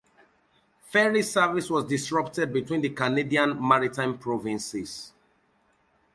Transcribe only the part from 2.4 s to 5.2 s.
between the Canadian Maritime provinces.